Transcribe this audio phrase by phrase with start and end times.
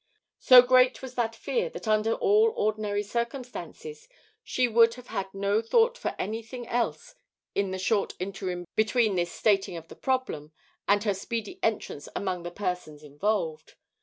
[0.39, 4.07] So great was that fear that under all ordinary circumstances
[4.43, 7.13] she would have had no thought for anything else
[7.53, 10.53] in the short interim between this stating of the problem
[10.87, 13.75] and her speedy entrance among the persons involved.